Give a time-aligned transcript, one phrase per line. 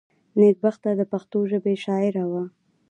[0.39, 2.43] نېکبخته دپښتو ژبي شاعره وه.